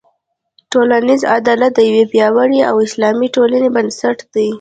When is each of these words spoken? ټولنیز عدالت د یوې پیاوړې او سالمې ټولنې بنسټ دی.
ټولنیز 0.71 1.21
عدالت 1.37 1.71
د 1.75 1.79
یوې 1.89 2.03
پیاوړې 2.11 2.59
او 2.69 2.75
سالمې 2.93 3.27
ټولنې 3.35 3.69
بنسټ 3.75 4.17
دی. 4.33 4.49